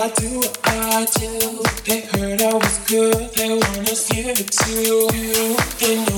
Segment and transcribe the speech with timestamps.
[0.00, 1.62] I do what I do.
[1.84, 5.08] They heard I was good, they wanna give it to you.
[5.80, 6.17] They know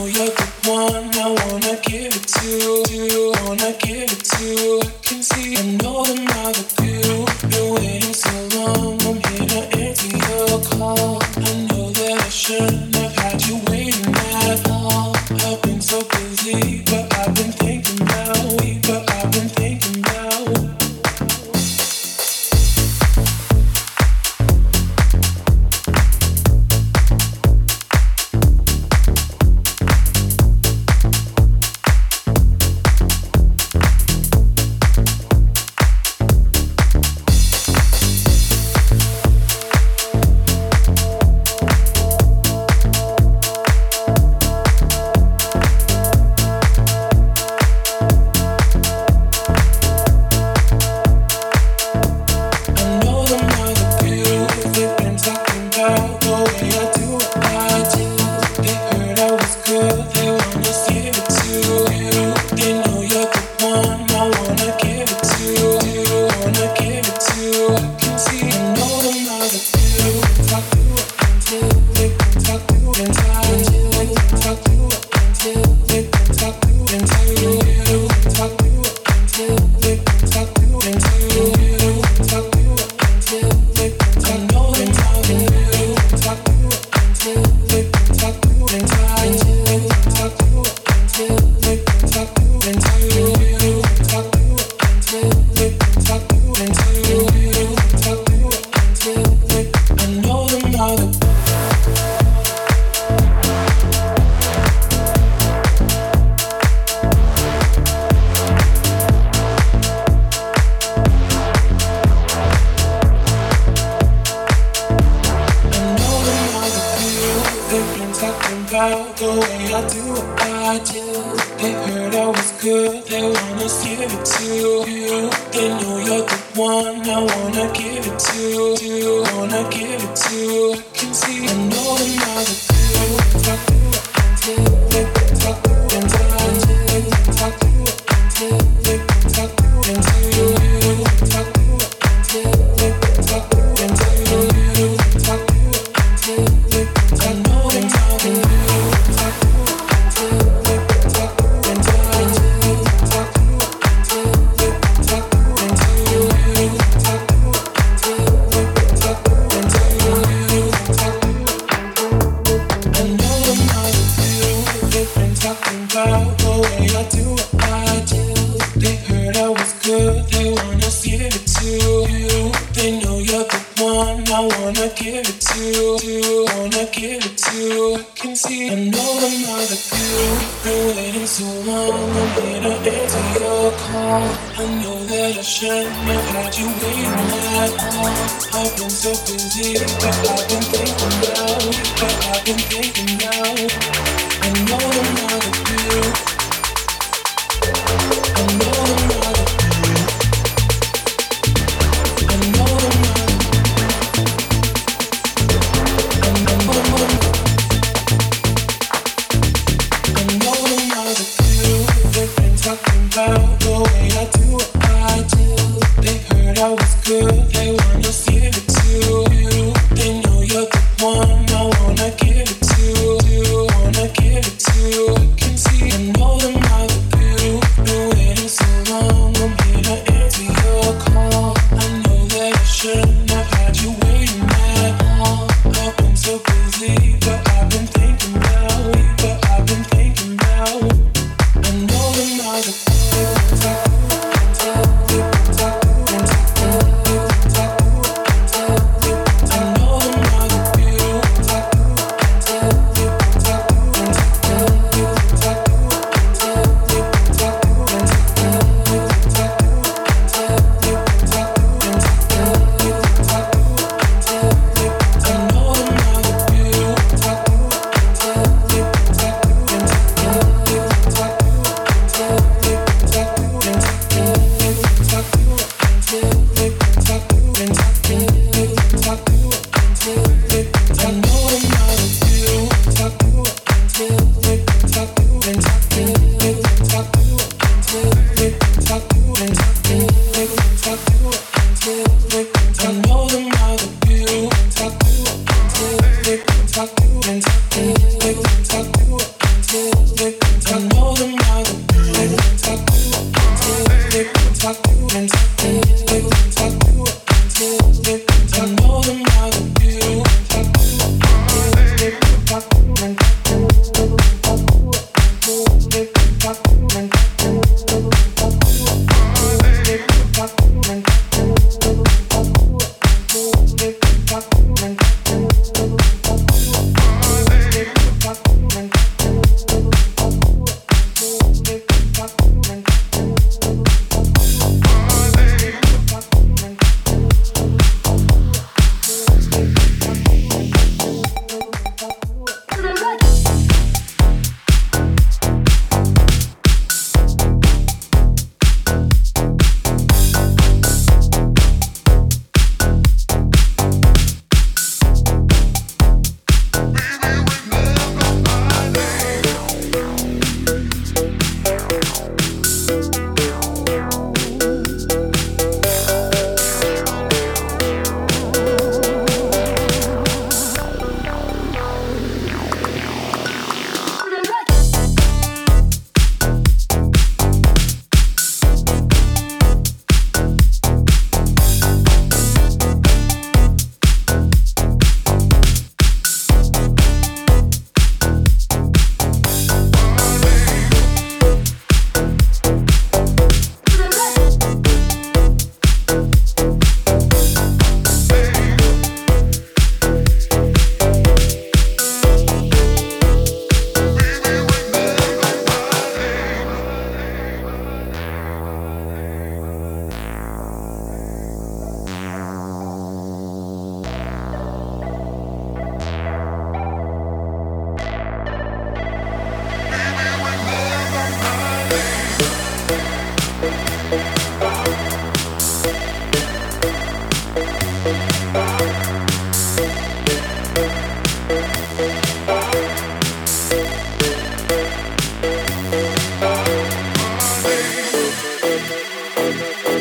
[324.79, 325.40] when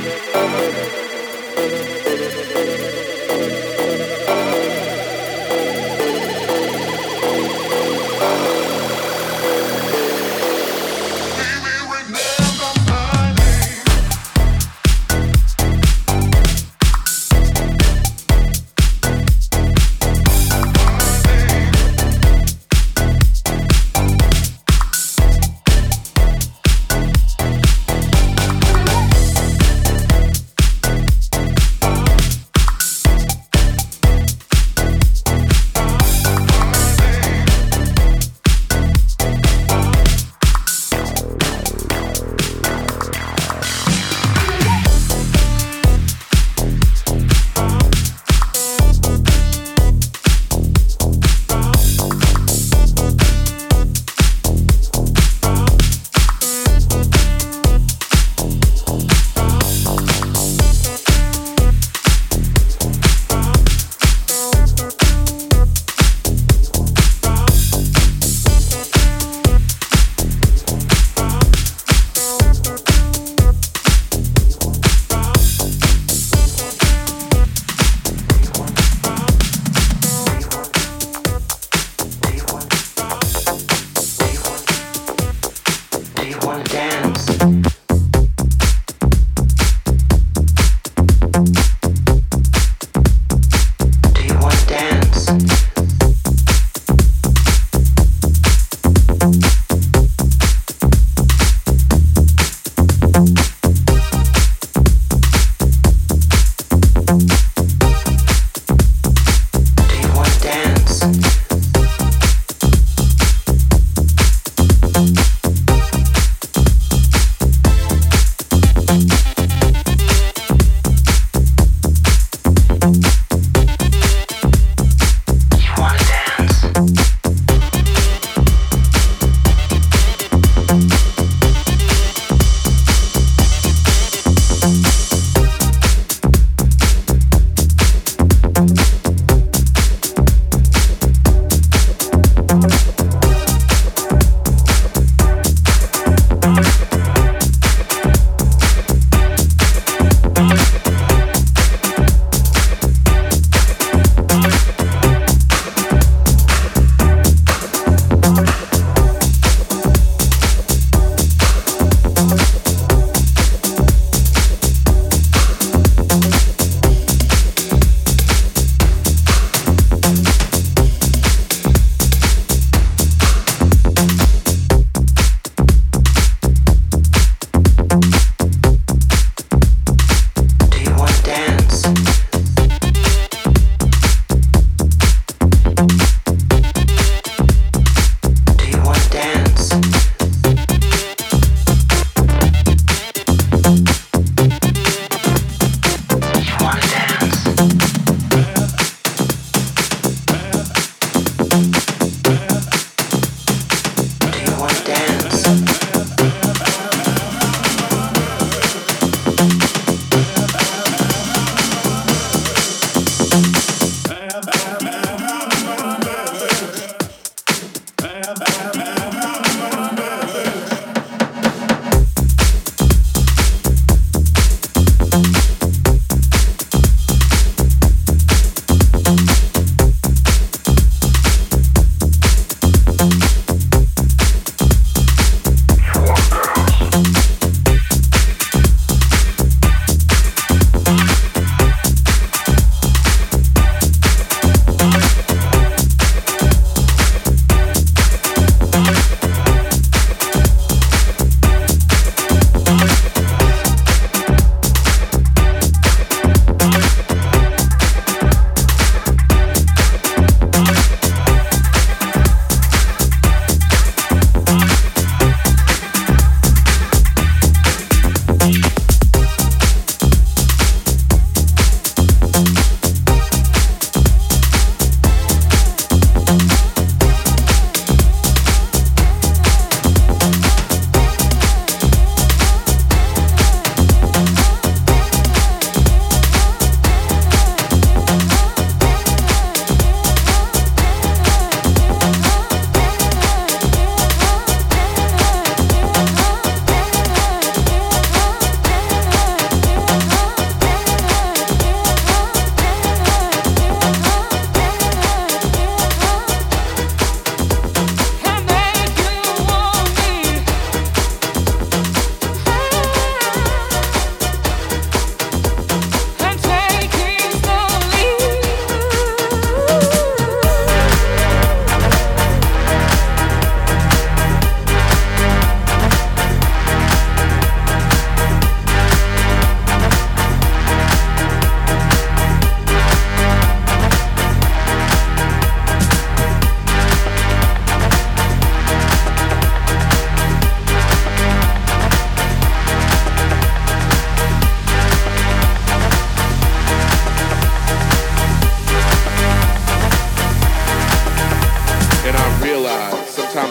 [0.01, 0.28] Yeah.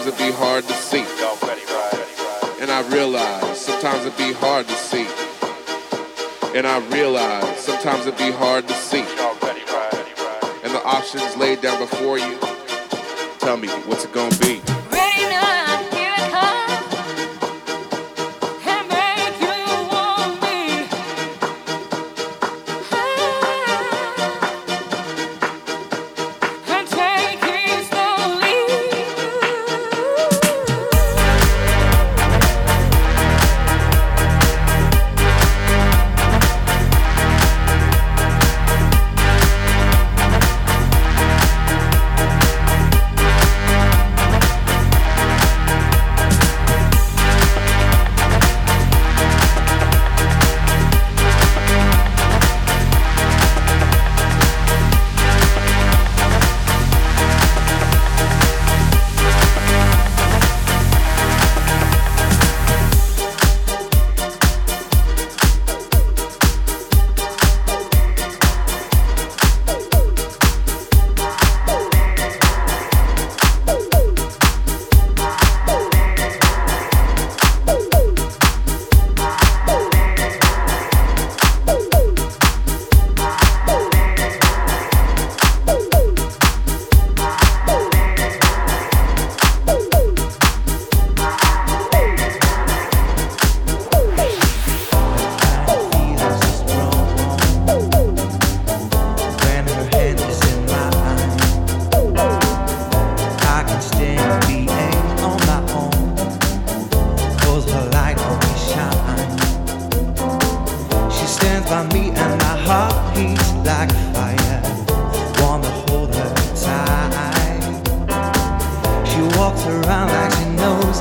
[0.09, 1.05] it be hard to see.
[2.59, 5.05] And I realize sometimes it be hard to see.
[6.57, 9.05] And I realize sometimes it be hard to see.
[10.63, 12.39] And the options laid down before you.
[13.39, 14.61] Tell me, what's it gonna be?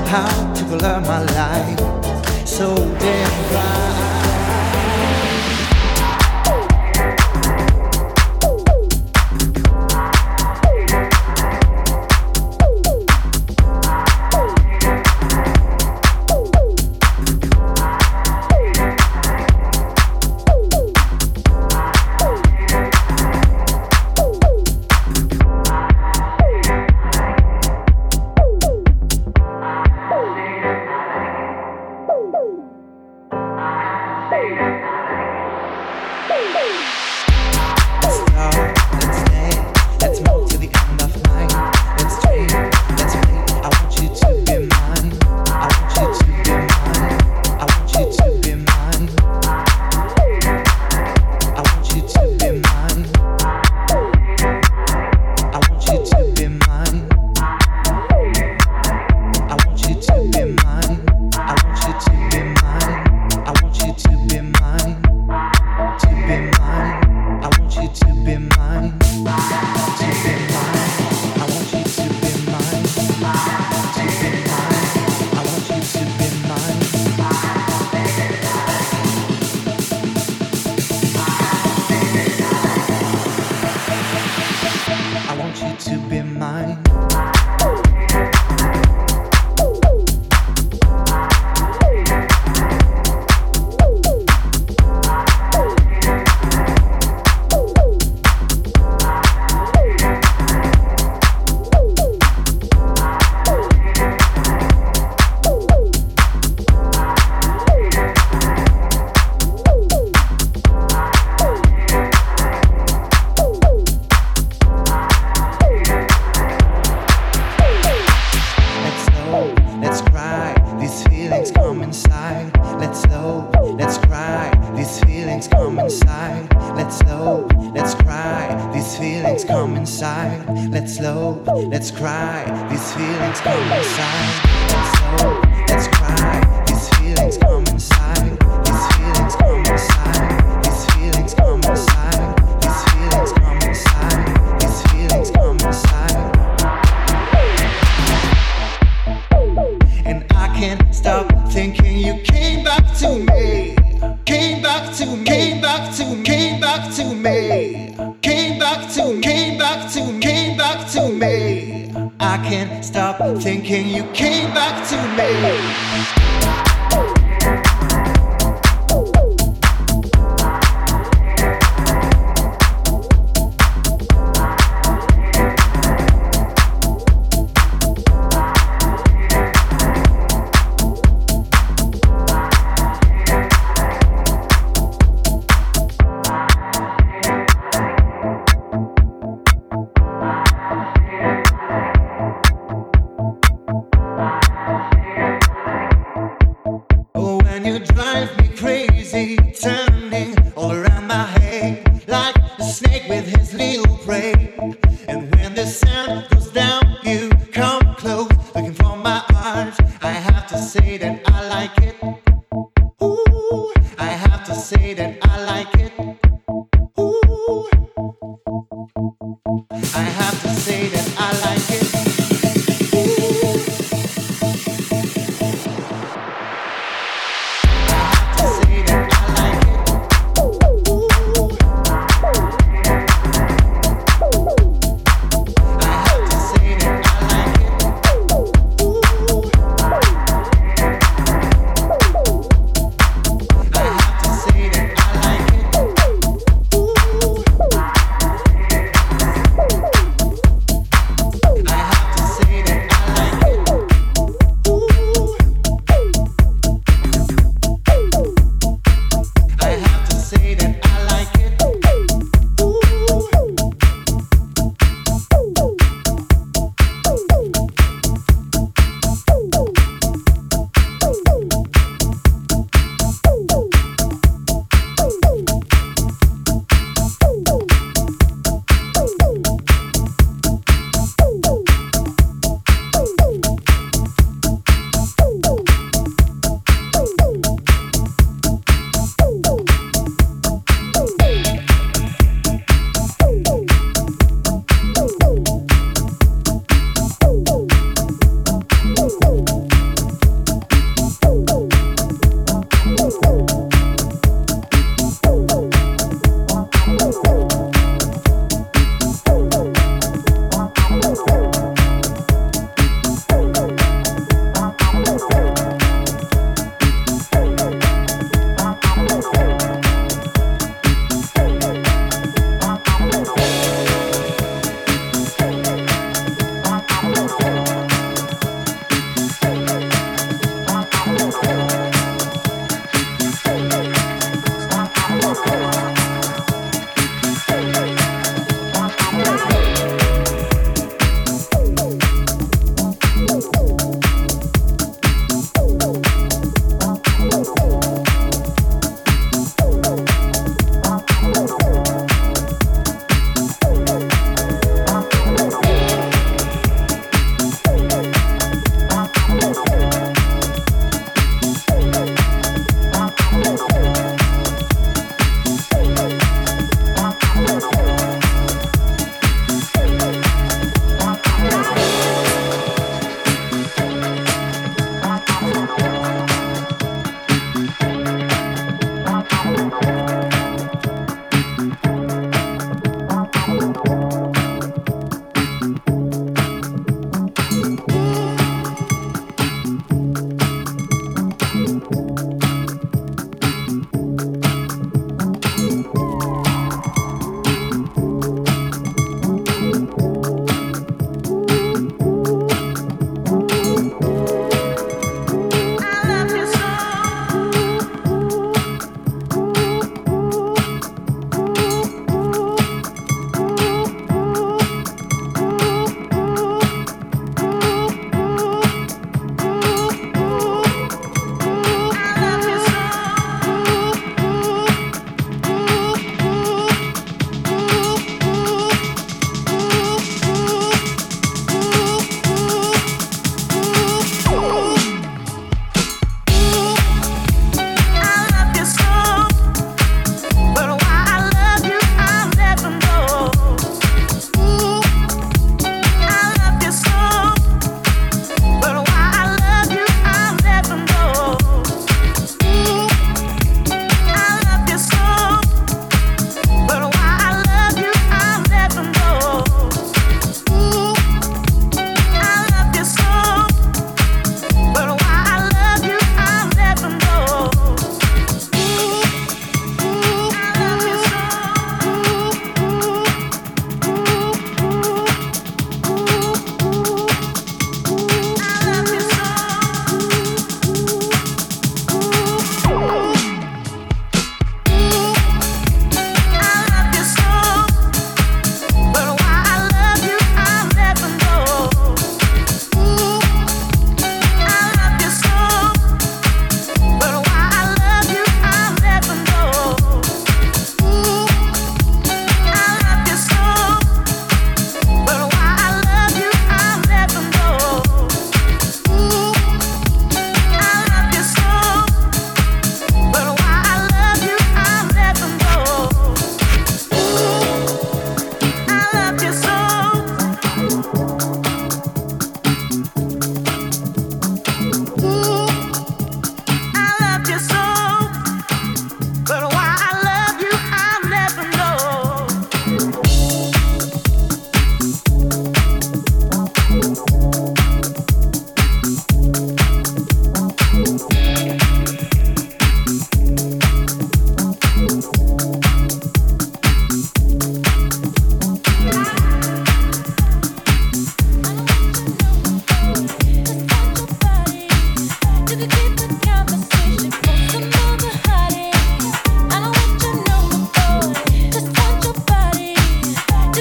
[0.08, 2.48] how to color my life.
[2.48, 2.74] So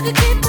[0.08, 0.47] to keep